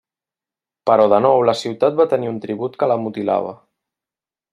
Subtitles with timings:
[0.89, 3.53] Però de nou la ciutat va tenir un tribut que la mutilava.